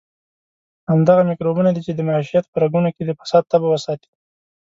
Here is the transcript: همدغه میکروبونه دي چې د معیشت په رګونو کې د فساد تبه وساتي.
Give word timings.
همدغه 0.89 1.21
میکروبونه 1.29 1.69
دي 1.73 1.81
چې 1.87 1.91
د 1.95 1.99
معیشت 2.07 2.45
په 2.49 2.57
رګونو 2.63 2.89
کې 2.95 3.03
د 3.05 3.11
فساد 3.19 3.43
تبه 3.51 3.67
وساتي. 3.69 4.09